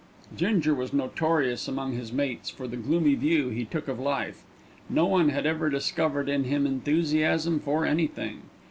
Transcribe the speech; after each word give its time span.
Ginger 0.35 0.73
was 0.73 0.93
notorious 0.93 1.67
among 1.67 1.91
his 1.93 2.11
mates 2.11 2.49
for 2.49 2.67
the 2.67 2.75
gloomy 2.75 3.13
view 3.13 3.49
he 3.49 3.65
took 3.65 3.87
of 3.87 3.99
life. 3.99 4.43
No 4.89 5.05
one 5.05 5.29
had 5.29 5.45
ever 5.45 5.69
discovered 5.69 6.27
in 6.27 6.45
him 6.45 6.65
enthusiasm 6.65 7.59
for 7.59 7.85
anything. 7.85 8.41